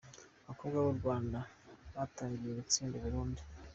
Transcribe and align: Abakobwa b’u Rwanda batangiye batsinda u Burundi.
Abakobwa 0.45 0.77
b’u 0.83 0.95
Rwanda 0.99 1.39
batangiye 1.95 2.51
batsinda 2.59 2.95
u 2.97 3.03
Burundi. 3.05 3.41